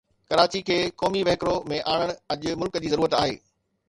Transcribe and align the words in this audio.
ڪراچي 0.29 0.59
کي 0.69 0.77
قومي 1.01 1.19
وهڪرو 1.27 1.53
۾ 1.73 1.77
آڻڻ 1.97 2.13
اڄ 2.37 2.41
ملڪ 2.63 2.79
جي 2.87 2.91
ضرورت 2.95 3.15
آهي. 3.19 3.37